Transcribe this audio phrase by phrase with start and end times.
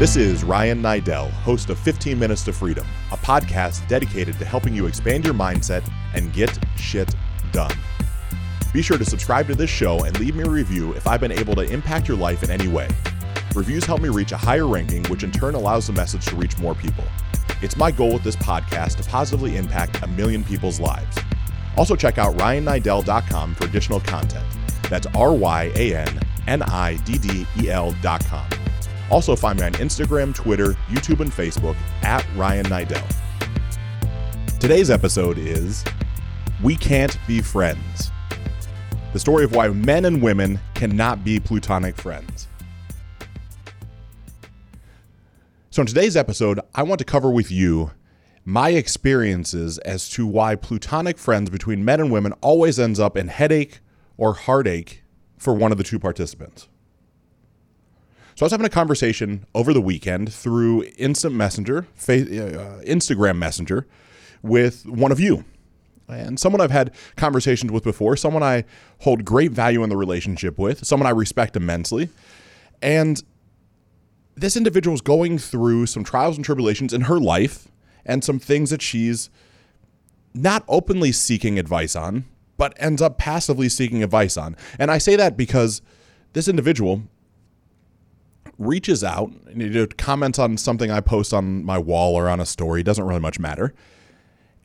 [0.00, 4.72] This is Ryan Niddel, host of 15 Minutes to Freedom, a podcast dedicated to helping
[4.72, 7.14] you expand your mindset and get shit
[7.52, 7.76] done.
[8.72, 11.30] Be sure to subscribe to this show and leave me a review if I've been
[11.30, 12.88] able to impact your life in any way.
[13.54, 16.56] Reviews help me reach a higher ranking, which in turn allows the message to reach
[16.56, 17.04] more people.
[17.60, 21.18] It's my goal with this podcast to positively impact a million people's lives.
[21.76, 24.46] Also, check out ryanniddel.com for additional content.
[24.88, 28.59] That's R Y A N N I D D E L.com.
[29.10, 33.02] Also, find me on Instagram, Twitter, YouTube, and Facebook at Ryan Niddel.
[34.60, 35.84] Today's episode is
[36.62, 38.10] We Can't Be Friends.
[39.12, 42.46] The story of why men and women cannot be plutonic friends.
[45.70, 47.90] So, in today's episode, I want to cover with you
[48.44, 53.26] my experiences as to why plutonic friends between men and women always ends up in
[53.26, 53.80] headache
[54.16, 55.02] or heartache
[55.36, 56.68] for one of the two participants.
[58.40, 63.86] So I was having a conversation over the weekend through Instant Messenger, uh, Instagram Messenger,
[64.40, 65.44] with one of you.
[66.08, 68.64] And someone I've had conversations with before, someone I
[69.00, 72.08] hold great value in the relationship with, someone I respect immensely.
[72.80, 73.22] And
[74.36, 77.68] this individual is going through some trials and tribulations in her life
[78.06, 79.28] and some things that she's
[80.32, 82.24] not openly seeking advice on,
[82.56, 84.56] but ends up passively seeking advice on.
[84.78, 85.82] And I say that because
[86.32, 87.02] this individual
[88.60, 92.46] reaches out and know, comments on something I post on my wall or on a
[92.46, 93.74] story, doesn't really much matter.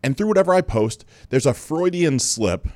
[0.03, 2.67] And through whatever I post, there's a Freudian slip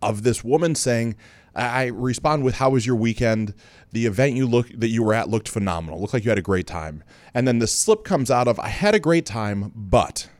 [0.00, 1.16] of this woman saying,
[1.54, 3.52] I respond with how was your weekend?
[3.90, 6.00] The event you look that you were at looked phenomenal.
[6.00, 7.02] Looked like you had a great time.
[7.34, 10.30] And then the slip comes out of I had a great time, but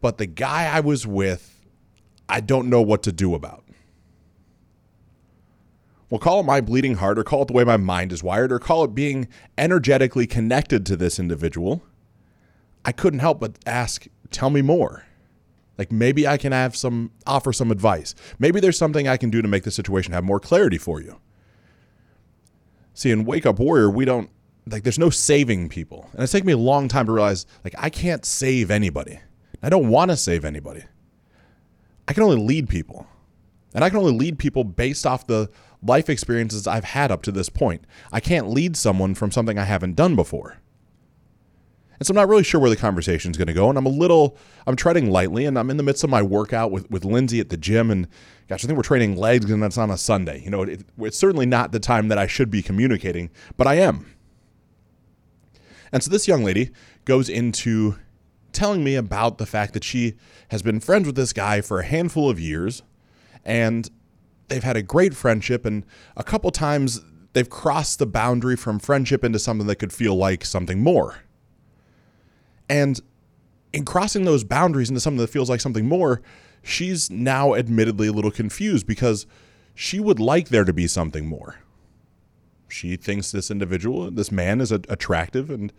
[0.00, 1.60] but the guy I was with,
[2.28, 3.61] I don't know what to do about.
[6.12, 8.52] Well, call it my bleeding heart, or call it the way my mind is wired,
[8.52, 11.82] or call it being energetically connected to this individual.
[12.84, 15.06] I couldn't help but ask, tell me more.
[15.78, 18.14] Like maybe I can have some offer some advice.
[18.38, 21.18] Maybe there's something I can do to make the situation have more clarity for you.
[22.92, 24.28] See, in Wake Up Warrior, we don't
[24.66, 26.10] like there's no saving people.
[26.12, 29.18] And it's taken me a long time to realize like I can't save anybody.
[29.62, 30.84] I don't want to save anybody.
[32.06, 33.06] I can only lead people.
[33.74, 35.48] And I can only lead people based off the
[35.82, 37.84] life experiences I've had up to this point.
[38.12, 40.58] I can't lead someone from something I haven't done before.
[41.98, 43.68] And so I'm not really sure where the conversation is going to go.
[43.68, 46.72] And I'm a little, I'm treading lightly and I'm in the midst of my workout
[46.72, 47.92] with, with Lindsay at the gym.
[47.92, 48.08] And
[48.48, 50.42] gosh, I think we're training legs and that's on a Sunday.
[50.42, 53.74] You know, it, it's certainly not the time that I should be communicating, but I
[53.74, 54.06] am.
[55.92, 56.70] And so this young lady
[57.04, 57.96] goes into
[58.52, 60.14] telling me about the fact that she
[60.48, 62.82] has been friends with this guy for a handful of years
[63.44, 63.88] and
[64.52, 67.00] they've had a great friendship and a couple times
[67.32, 71.22] they've crossed the boundary from friendship into something that could feel like something more.
[72.68, 73.00] And
[73.72, 76.20] in crossing those boundaries into something that feels like something more,
[76.62, 79.26] she's now admittedly a little confused because
[79.74, 81.56] she would like there to be something more.
[82.68, 85.72] She thinks this individual, this man, is attractive and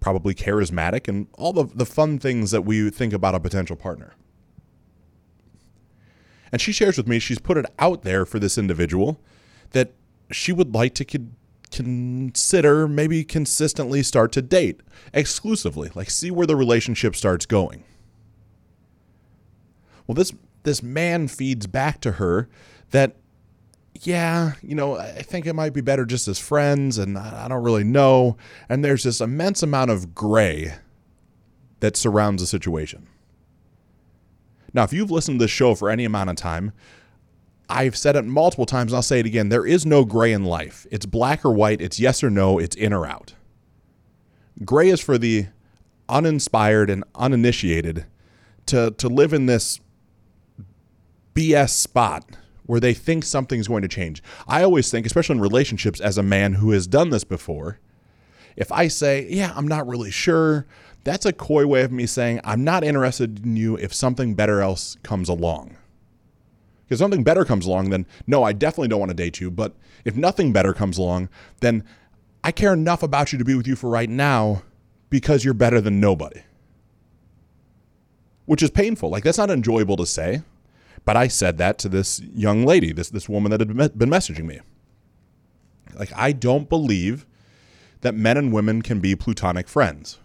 [0.00, 4.14] probably charismatic and all the, the fun things that we think about a potential partner.
[6.52, 9.20] And she shares with me she's put it out there for this individual
[9.70, 9.92] that
[10.30, 11.34] she would like to con-
[11.70, 14.80] consider maybe consistently start to date
[15.12, 17.84] exclusively, like see where the relationship starts going.
[20.06, 22.48] Well, this this man feeds back to her
[22.90, 23.16] that
[24.02, 27.62] yeah, you know, I think it might be better just as friends, and I don't
[27.62, 28.36] really know.
[28.68, 30.74] And there's this immense amount of gray
[31.80, 33.06] that surrounds the situation.
[34.76, 36.72] Now, if you've listened to this show for any amount of time,
[37.66, 39.48] I've said it multiple times, and I'll say it again.
[39.48, 40.86] There is no gray in life.
[40.90, 43.32] It's black or white, it's yes or no, it's in or out.
[44.66, 45.46] Gray is for the
[46.10, 48.04] uninspired and uninitiated
[48.66, 49.80] to, to live in this
[51.34, 54.22] BS spot where they think something's going to change.
[54.46, 57.80] I always think, especially in relationships, as a man who has done this before,
[58.56, 60.66] if I say, Yeah, I'm not really sure,
[61.06, 64.60] that's a coy way of me saying, I'm not interested in you if something better
[64.60, 65.76] else comes along.
[66.84, 69.50] Because something better comes along, then no, I definitely don't want to date you.
[69.50, 69.74] But
[70.04, 71.28] if nothing better comes along,
[71.60, 71.84] then
[72.42, 74.62] I care enough about you to be with you for right now
[75.08, 76.40] because you're better than nobody.
[78.44, 79.08] Which is painful.
[79.08, 80.42] Like, that's not enjoyable to say.
[81.04, 84.44] But I said that to this young lady, this this woman that had been messaging
[84.44, 84.58] me.
[85.94, 87.26] Like I don't believe
[88.00, 90.18] that men and women can be plutonic friends.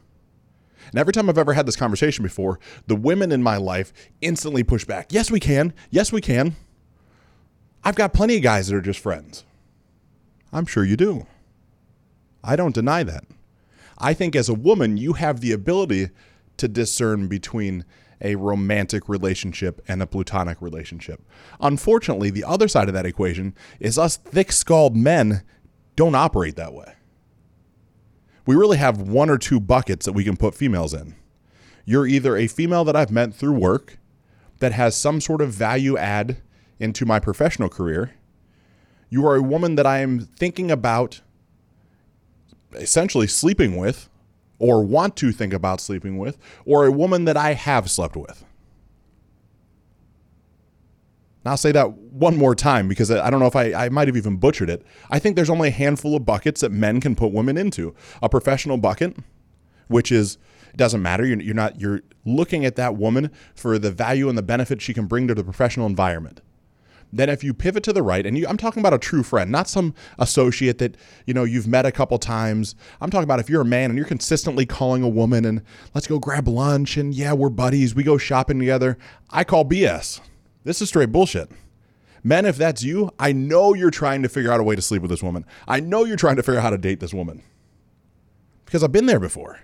[0.89, 4.63] And every time I've ever had this conversation before, the women in my life instantly
[4.63, 5.12] push back.
[5.12, 5.74] Yes, we can.
[5.89, 6.56] Yes, we can.
[7.83, 9.44] I've got plenty of guys that are just friends.
[10.54, 11.25] I'm sure you do.
[12.44, 13.24] I don't deny that.
[13.98, 16.10] I think as a woman, you have the ability
[16.57, 17.86] to discern between
[18.22, 21.22] a romantic relationship and a platonic relationship.
[21.60, 25.44] Unfortunately, the other side of that equation is us thick skulled men
[25.95, 26.94] don't operate that way.
[28.45, 31.15] We really have one or two buckets that we can put females in.
[31.85, 33.97] You're either a female that I've met through work
[34.59, 36.38] that has some sort of value add
[36.79, 38.13] into my professional career.
[39.09, 41.21] You are a woman that I am thinking about
[42.73, 44.09] essentially sleeping with
[44.61, 48.45] or want to think about sleeping with, or a woman that I have slept with.
[51.45, 54.17] I'll say that one more time because I don't know if I, I might have
[54.17, 54.85] even butchered it.
[55.09, 57.95] I think there's only a handful of buckets that men can put women into.
[58.21, 59.17] A professional bucket,
[59.88, 60.38] which is
[60.69, 61.25] it doesn't matter.
[61.25, 64.93] You're, you're not you're looking at that woman for the value and the benefit she
[64.93, 66.41] can bring to the professional environment
[67.13, 69.51] then if you pivot to the right and you, i'm talking about a true friend
[69.51, 70.95] not some associate that
[71.25, 73.97] you know you've met a couple times i'm talking about if you're a man and
[73.97, 75.61] you're consistently calling a woman and
[75.94, 78.97] let's go grab lunch and yeah we're buddies we go shopping together
[79.29, 80.21] i call bs
[80.63, 81.49] this is straight bullshit
[82.23, 85.01] men if that's you i know you're trying to figure out a way to sleep
[85.01, 87.41] with this woman i know you're trying to figure out how to date this woman
[88.65, 89.59] because i've been there before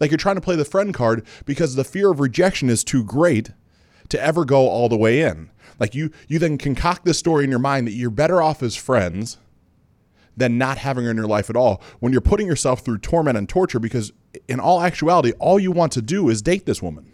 [0.00, 3.04] like you're trying to play the friend card because the fear of rejection is too
[3.04, 3.50] great
[4.08, 5.50] to ever go all the way in.
[5.78, 8.76] Like you you then concoct this story in your mind that you're better off as
[8.76, 9.38] friends
[10.36, 13.38] than not having her in your life at all when you're putting yourself through torment
[13.38, 14.12] and torture because
[14.48, 17.13] in all actuality all you want to do is date this woman.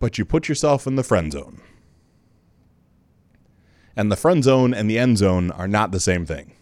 [0.00, 1.60] But you put yourself in the friend zone.
[3.94, 6.54] And the friend zone and the end zone are not the same thing.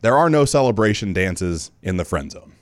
[0.00, 2.54] There are no celebration dances in the friend zone.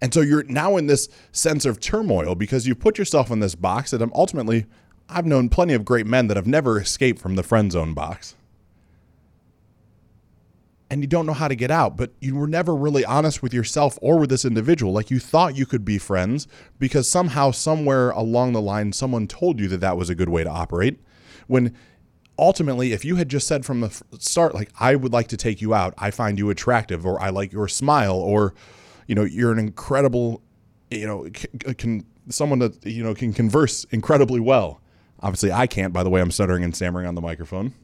[0.00, 3.54] And so you're now in this sense of turmoil because you put yourself in this
[3.54, 4.66] box that ultimately
[5.08, 8.34] I've known plenty of great men that have never escaped from the friend zone box.
[10.92, 13.54] And you don't know how to get out, but you were never really honest with
[13.54, 14.92] yourself or with this individual.
[14.92, 16.46] Like you thought you could be friends
[16.78, 20.44] because somehow, somewhere along the line, someone told you that that was a good way
[20.44, 21.00] to operate.
[21.46, 21.74] When
[22.38, 25.62] ultimately, if you had just said from the start, like, I would like to take
[25.62, 28.52] you out, I find you attractive, or I like your smile, or
[29.06, 30.42] you know you're an incredible
[30.90, 31.28] you know
[31.76, 34.80] can someone that you know can converse incredibly well
[35.20, 37.74] obviously i can't by the way i'm stuttering and stammering on the microphone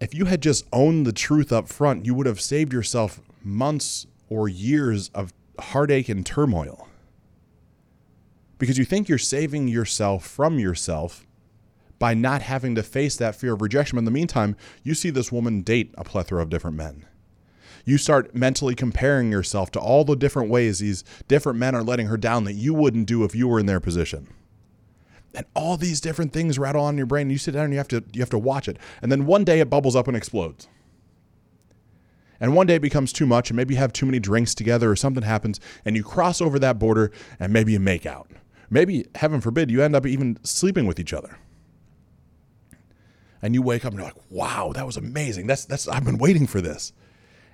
[0.00, 4.06] if you had just owned the truth up front you would have saved yourself months
[4.28, 6.88] or years of heartache and turmoil
[8.58, 11.26] because you think you're saving yourself from yourself
[11.98, 13.96] by not having to face that fear of rejection.
[13.96, 17.06] But in the meantime, you see this woman date a plethora of different men
[17.84, 22.06] you start mentally comparing yourself to all the different ways these different men are letting
[22.06, 24.28] her down that you wouldn't do if you were in their position.
[25.34, 27.22] And all these different things rattle on your brain.
[27.22, 28.78] And you sit down and you have to you have to watch it.
[29.02, 30.68] And then one day it bubbles up and explodes.
[32.40, 34.90] And one day it becomes too much, and maybe you have too many drinks together,
[34.90, 38.28] or something happens, and you cross over that border, and maybe you make out.
[38.68, 41.38] Maybe, heaven forbid, you end up even sleeping with each other.
[43.40, 45.46] And you wake up and you're like, wow, that was amazing.
[45.46, 46.92] That's that's I've been waiting for this.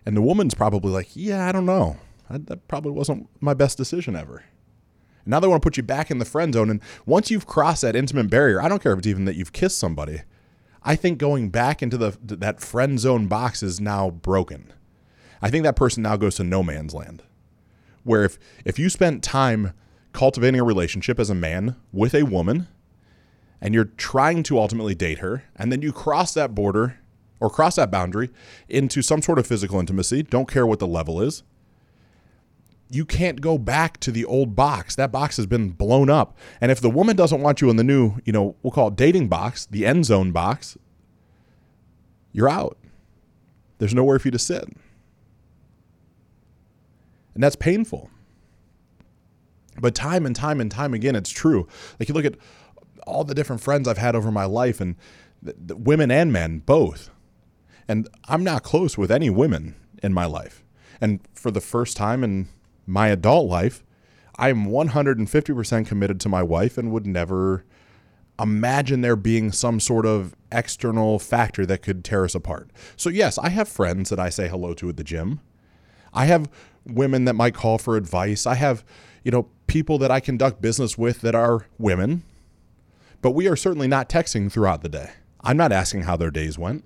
[0.07, 1.99] And the woman's probably like, yeah, I don't know.
[2.29, 4.45] I, that probably wasn't my best decision ever.
[5.25, 6.71] And now they want to put you back in the friend zone.
[6.71, 9.53] And once you've crossed that intimate barrier, I don't care if it's even that you've
[9.53, 10.23] kissed somebody.
[10.83, 14.73] I think going back into the that friend zone box is now broken.
[15.43, 17.23] I think that person now goes to no man's land.
[18.03, 19.75] Where if if you spent time
[20.13, 22.67] cultivating a relationship as a man with a woman
[23.61, 26.99] and you're trying to ultimately date her and then you cross that border
[27.39, 28.31] or cross that boundary
[28.69, 31.43] into some sort of physical intimacy, don't care what the level is,
[32.91, 34.97] you can't go back to the old box.
[34.97, 36.37] That box has been blown up.
[36.61, 38.97] And if the woman doesn't want you in the new, you know, we'll call it
[38.97, 40.77] dating box, the end zone box,
[42.33, 42.77] you're out.
[43.79, 44.65] There's nowhere for you to sit.
[47.35, 48.11] And that's painful.
[49.81, 51.69] But time and time and time again, it's true.
[51.99, 52.35] Like you look at
[53.07, 54.97] all the different friends I've had over my life, and
[55.41, 57.11] the, the women and men both
[57.91, 60.63] and I'm not close with any women in my life.
[61.01, 62.47] And for the first time in
[62.91, 63.85] my adult life,
[64.37, 67.65] I am 150% committed to my wife and would never
[68.39, 72.71] imagine there being some sort of external factor that could tear us apart.
[72.97, 75.41] So, yes, I have friends that I say hello to at the gym.
[76.13, 76.51] I have
[76.87, 78.47] women that might call for advice.
[78.47, 78.83] I have,
[79.23, 82.23] you know, people that I conduct business with that are women.
[83.21, 85.11] But we are certainly not texting throughout the day.
[85.43, 86.85] I'm not asking how their days went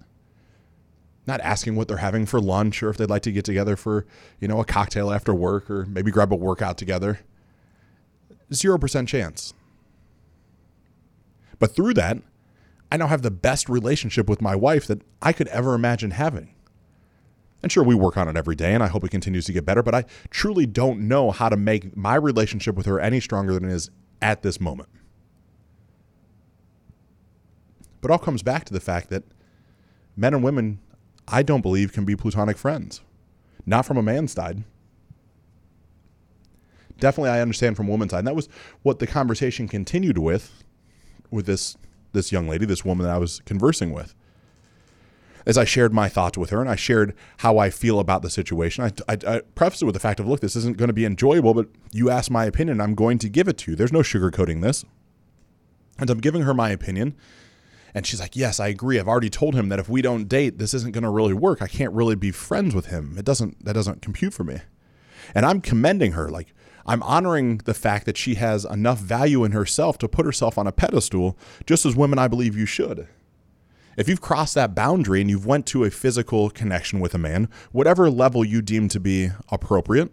[1.27, 4.07] not asking what they're having for lunch or if they'd like to get together for,
[4.41, 7.21] you know, a cocktail after work or maybe grab a workout together.
[8.51, 9.55] 0% chance.
[11.59, 12.19] But through that,
[12.93, 16.55] I now have the best relationship with my wife that I could ever imagine having.
[17.63, 19.65] And sure, we work on it every day, and I hope it continues to get
[19.65, 23.55] better, but I truly don't know how to make my relationship with her any stronger
[23.55, 23.91] than it is
[24.21, 24.91] at this moment.
[28.03, 29.25] But all comes back to the fact that
[30.15, 30.79] men and women,
[31.29, 33.01] I don't believe, can be platonic friends.
[33.67, 34.65] Not from a man's side.
[36.99, 38.19] Definitely, I understand from a woman's side.
[38.19, 38.49] And that was
[38.83, 40.63] what the conversation continued with,
[41.31, 41.77] with this
[42.13, 44.15] this young lady, this woman that I was conversing with.
[45.47, 48.31] As I shared my thoughts with her and I shared how I feel about the
[48.31, 50.95] situation, I, I, I prefaced it with the fact of, look, this isn't going to
[50.95, 52.81] be enjoyable, but you asked my opinion.
[52.81, 53.77] I'm going to give it to you.
[53.77, 54.85] There's no sugarcoating this.
[55.99, 57.15] And I'm giving her my opinion.
[57.95, 58.99] And she's like, "Yes, I agree.
[58.99, 61.63] I've already told him that if we don't date, this isn't going to really work.
[61.63, 63.15] I can't really be friends with him.
[63.17, 64.59] It doesn't that doesn't compute for me."
[65.35, 66.29] And I'm commending her.
[66.29, 66.53] Like
[66.87, 70.67] I'm honoring the fact that she has enough value in herself to put herself on
[70.67, 73.07] a pedestal, just as women I believe you should.
[73.97, 77.49] If you've crossed that boundary and you've went to a physical connection with a man,
[77.71, 80.13] whatever level you deem to be appropriate,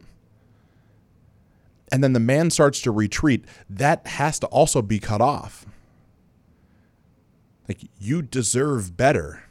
[1.91, 5.65] and then the man starts to retreat, that has to also be cut off.
[7.67, 9.43] Like you deserve better.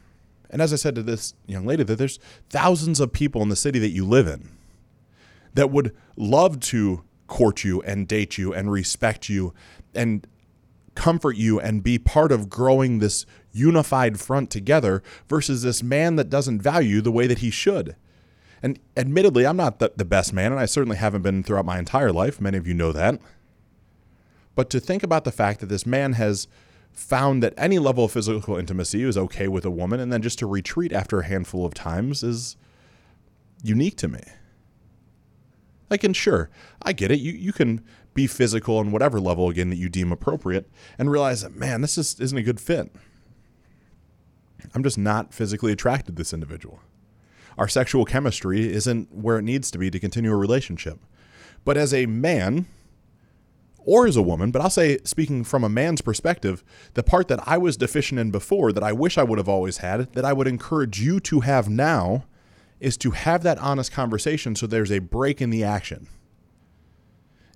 [0.51, 3.57] And as I said to this young lady, that there's thousands of people in the
[3.57, 4.49] city that you live in
[5.55, 9.55] that would love to court you and date you and respect you
[9.95, 10.27] and
[10.95, 16.29] comfort you and be part of growing this unified front together versus this man that
[16.29, 17.97] doesn't value the way that he should.
[18.63, 21.79] And admittedly, I'm not the, the best man, and I certainly haven't been throughout my
[21.79, 22.41] entire life.
[22.41, 23.19] Many of you know that.
[24.55, 26.47] But to think about the fact that this man has
[27.01, 30.39] found that any level of physical intimacy is okay with a woman, and then just
[30.39, 32.57] to retreat after a handful of times is
[33.63, 34.21] unique to me.
[35.89, 36.51] Like, and sure,
[36.83, 37.19] I get it.
[37.19, 41.43] You you can be physical on whatever level again that you deem appropriate, and realize
[41.43, 42.93] that man, this just isn't a good fit.
[44.75, 46.81] I'm just not physically attracted to this individual.
[47.57, 51.01] Our sexual chemistry isn't where it needs to be to continue a relationship.
[51.65, 52.67] But as a man,
[53.85, 56.63] or as a woman, but I'll say, speaking from a man's perspective,
[56.95, 59.79] the part that I was deficient in before that I wish I would have always
[59.79, 62.25] had, that I would encourage you to have now,
[62.81, 66.09] is to have that honest conversation so there's a break in the action.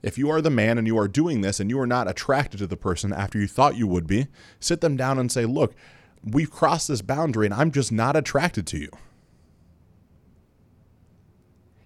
[0.02, 2.58] If you are the man and you are doing this and you are not attracted
[2.58, 4.26] to the person after you thought you would be,
[4.60, 5.74] sit them down and say, Look,
[6.22, 8.90] we've crossed this boundary and I'm just not attracted to you.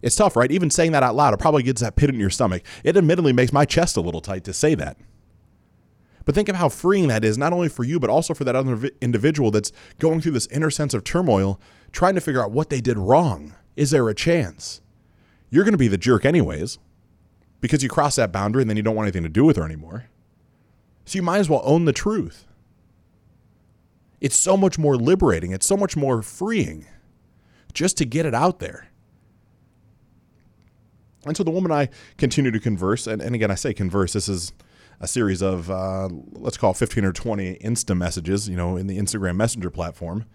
[0.00, 0.50] It's tough, right?
[0.50, 2.62] Even saying that out loud, it probably gets that pit in your stomach.
[2.84, 4.96] It admittedly makes my chest a little tight to say that.
[6.24, 8.54] But think of how freeing that is, not only for you, but also for that
[8.54, 11.58] other individual that's going through this inner sense of turmoil,
[11.90, 13.54] trying to figure out what they did wrong.
[13.76, 14.82] Is there a chance?
[15.50, 16.78] You're going to be the jerk, anyways,
[17.60, 19.64] because you cross that boundary and then you don't want anything to do with her
[19.64, 20.10] anymore.
[21.06, 22.46] So you might as well own the truth.
[24.20, 26.86] It's so much more liberating, it's so much more freeing
[27.72, 28.88] just to get it out there.
[31.24, 33.06] And so the woman and I continue to converse.
[33.06, 34.12] And, and again, I say converse.
[34.12, 34.52] This is
[35.00, 38.86] a series of, uh, let's call it 15 or 20 Insta messages, you know, in
[38.86, 40.26] the Instagram Messenger platform,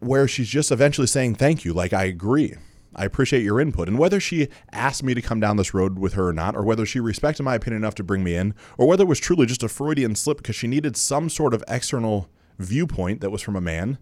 [0.00, 1.72] where she's just eventually saying, Thank you.
[1.72, 2.54] Like, I agree.
[2.94, 3.88] I appreciate your input.
[3.88, 6.62] And whether she asked me to come down this road with her or not, or
[6.62, 9.46] whether she respected my opinion enough to bring me in, or whether it was truly
[9.46, 12.28] just a Freudian slip because she needed some sort of external
[12.58, 13.98] viewpoint that was from a man,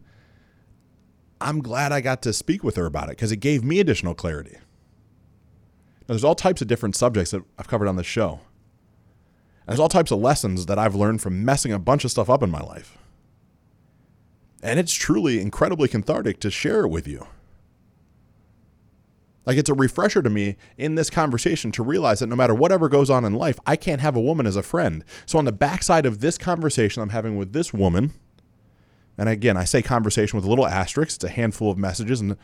[1.40, 4.14] I'm glad I got to speak with her about it because it gave me additional
[4.14, 4.57] clarity.
[6.11, 8.40] There's all types of different subjects that I've covered on this show.
[9.61, 12.29] And there's all types of lessons that I've learned from messing a bunch of stuff
[12.29, 12.99] up in my life.
[14.61, 17.29] And it's truly incredibly cathartic to share it with you.
[19.47, 22.88] Like it's a refresher to me in this conversation to realize that no matter whatever
[22.88, 25.05] goes on in life, I can't have a woman as a friend.
[25.26, 28.14] So on the backside of this conversation I'm having with this woman,
[29.17, 32.37] and again, I say conversation with a little asterisk, it's a handful of messages and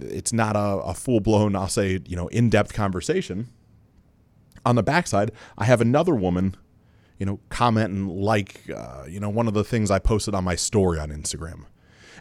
[0.00, 3.48] it's not a, a full blown, I'll say, you know, in depth conversation.
[4.66, 6.56] On the backside, I have another woman,
[7.18, 10.44] you know, comment and like, uh, you know, one of the things I posted on
[10.44, 11.64] my story on Instagram.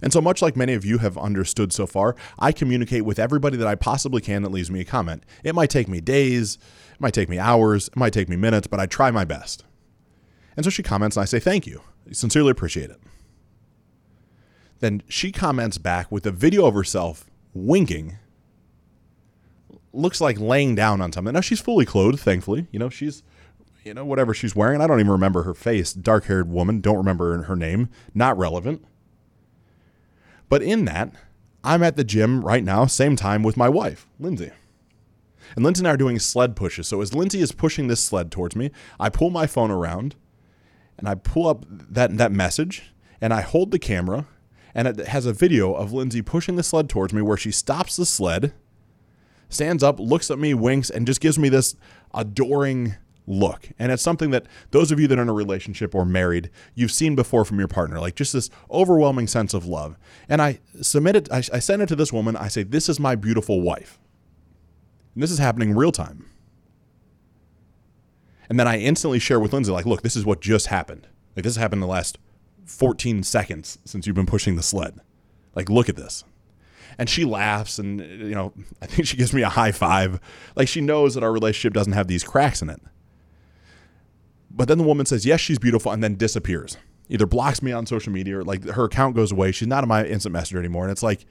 [0.01, 3.55] And so, much like many of you have understood so far, I communicate with everybody
[3.57, 5.23] that I possibly can that leaves me a comment.
[5.43, 6.57] It might take me days,
[6.93, 9.63] it might take me hours, it might take me minutes, but I try my best.
[10.57, 11.81] And so she comments and I say, Thank you.
[12.09, 12.99] I sincerely appreciate it.
[14.83, 17.23] Then she comments back with a video of herself
[17.53, 18.17] winking.
[19.93, 21.33] Looks like laying down on something.
[21.33, 22.67] Now she's fully clothed, thankfully.
[22.69, 23.23] You know, she's
[23.85, 24.81] you know, whatever she's wearing.
[24.81, 25.93] I don't even remember her face.
[25.93, 26.81] Dark haired woman.
[26.81, 27.87] Don't remember her name.
[28.13, 28.83] Not relevant.
[30.49, 31.13] But in that,
[31.63, 34.51] I'm at the gym right now, same time with my wife, Lindsay.
[35.55, 36.89] And Lindsay and I are doing sled pushes.
[36.89, 40.15] So as Lindsay is pushing this sled towards me, I pull my phone around
[40.97, 44.27] and I pull up that that message and I hold the camera
[44.75, 47.95] and it has a video of Lindsay pushing the sled towards me where she stops
[47.95, 48.53] the sled,
[49.49, 51.75] stands up, looks at me, winks, and just gives me this
[52.13, 52.95] adoring
[53.27, 53.69] look.
[53.79, 56.91] And it's something that those of you that are in a relationship or married, you've
[56.91, 59.97] seen before from your partner, like just this overwhelming sense of love.
[60.27, 62.35] And I submit it, I, I send it to this woman.
[62.35, 63.99] I say, This is my beautiful wife.
[65.13, 66.25] And this is happening real time.
[68.49, 71.07] And then I instantly share with Lindsay, like, look, this is what just happened.
[71.35, 72.17] Like, this happened in the last
[72.65, 74.99] 14 seconds since you've been pushing the sled.
[75.55, 76.23] Like, look at this.
[76.97, 80.19] And she laughs, and, you know, I think she gives me a high five.
[80.55, 82.81] Like, she knows that our relationship doesn't have these cracks in it.
[84.51, 86.77] But then the woman says, yes, she's beautiful, and then disappears.
[87.09, 89.51] Either blocks me on social media or, like, her account goes away.
[89.51, 90.83] She's not on my instant messenger anymore.
[90.83, 91.25] And it's like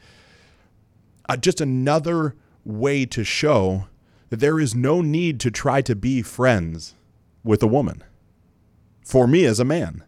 [1.28, 2.34] uh, just another
[2.64, 3.86] way to show
[4.30, 6.94] that there is no need to try to be friends
[7.44, 8.02] with a woman
[9.04, 10.04] for me as a man.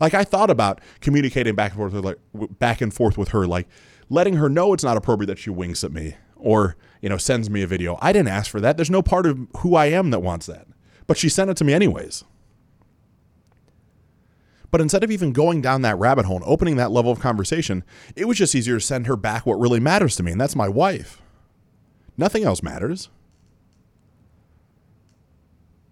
[0.00, 3.46] Like I thought about communicating back and forth with like back and forth with her,
[3.46, 3.68] like
[4.08, 7.50] letting her know it's not appropriate that she winks at me or you know sends
[7.50, 7.98] me a video.
[8.00, 8.76] I didn't ask for that.
[8.76, 10.66] There's no part of who I am that wants that,
[11.06, 12.24] but she sent it to me anyways.
[14.70, 17.84] But instead of even going down that rabbit hole and opening that level of conversation,
[18.14, 20.54] it was just easier to send her back what really matters to me, and that's
[20.54, 21.22] my wife.
[22.18, 23.08] Nothing else matters.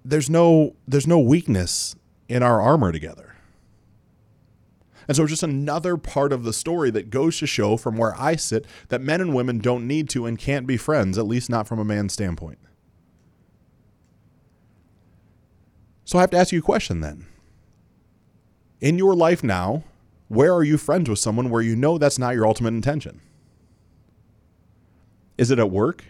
[0.04, 1.96] There's no there's no weakness
[2.28, 3.35] in our armor together.
[5.08, 8.14] And so, it's just another part of the story that goes to show from where
[8.20, 11.48] I sit that men and women don't need to and can't be friends, at least
[11.48, 12.58] not from a man's standpoint.
[16.04, 17.26] So, I have to ask you a question then.
[18.80, 19.84] In your life now,
[20.28, 23.20] where are you friends with someone where you know that's not your ultimate intention?
[25.38, 26.04] Is it at work?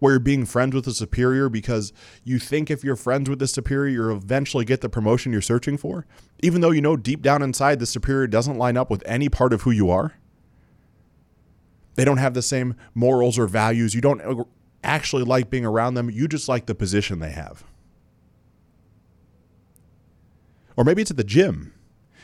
[0.00, 1.92] Where you're being friends with a superior because
[2.24, 5.76] you think if you're friends with the superior, you'll eventually get the promotion you're searching
[5.76, 6.06] for,
[6.42, 9.52] even though you know deep down inside the superior doesn't line up with any part
[9.52, 10.14] of who you are.
[11.94, 13.94] They don't have the same morals or values.
[13.94, 14.48] You don't
[14.82, 16.10] actually like being around them.
[16.10, 17.64] You just like the position they have.
[20.76, 21.74] Or maybe it's at the gym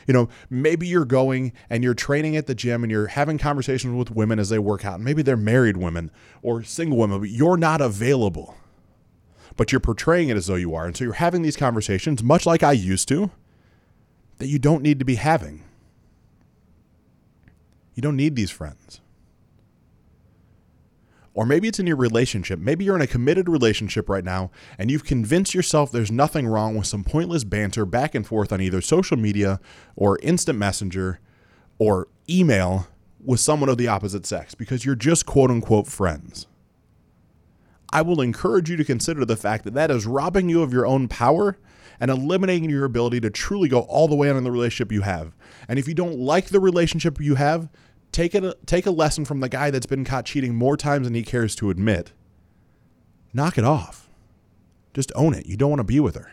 [0.07, 3.93] you know, maybe you're going and you're training at the gym and you're having conversations
[3.93, 5.01] with women as they work out.
[5.01, 6.09] Maybe they're married women
[6.41, 8.55] or single women, but you're not available.
[9.57, 10.85] But you're portraying it as though you are.
[10.85, 13.31] And so you're having these conversations, much like I used to,
[14.37, 15.63] that you don't need to be having.
[17.93, 19.01] You don't need these friends.
[21.37, 22.57] Or maybe it's in your relationship.
[22.57, 26.75] Maybe you're in a committed relationship right now and you've convinced yourself there's nothing wrong
[26.75, 29.59] with some pointless banter back and forth on either social media
[29.95, 31.19] or instant messenger
[31.77, 32.87] or email
[33.23, 36.47] with someone of the opposite sex because you're just quote unquote friends.
[37.93, 40.87] I will encourage you to consider the fact that that is robbing you of your
[40.87, 41.55] own power
[41.99, 45.01] and eliminating your ability to truly go all the way on in the relationship you
[45.01, 45.35] have.
[45.67, 47.69] And if you don't like the relationship you have,
[48.17, 51.13] Take it take a lesson from the guy that's been caught cheating more times than
[51.13, 52.13] he cares to admit.
[53.31, 54.09] Knock it off.
[54.91, 55.45] Just own it.
[55.45, 56.31] You don't want to be with her.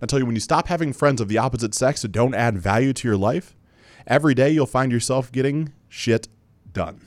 [0.00, 2.56] I tell you, when you stop having friends of the opposite sex that don't add
[2.56, 3.54] value to your life,
[4.06, 6.28] every day you'll find yourself getting shit
[6.72, 7.02] done.